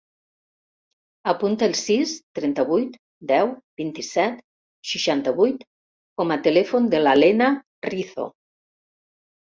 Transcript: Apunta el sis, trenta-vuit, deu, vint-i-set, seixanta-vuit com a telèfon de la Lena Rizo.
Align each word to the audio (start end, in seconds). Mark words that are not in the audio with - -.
Apunta 1.33 1.65
el 1.71 1.75
sis, 1.79 2.13
trenta-vuit, 2.39 2.95
deu, 3.33 3.51
vint-i-set, 3.83 4.39
seixanta-vuit 4.93 5.61
com 6.23 6.35
a 6.37 6.39
telèfon 6.49 6.89
de 6.95 7.03
la 7.09 7.15
Lena 7.25 7.51
Rizo. 7.93 8.27